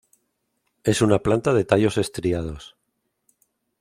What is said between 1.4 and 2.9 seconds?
de tallos estriados.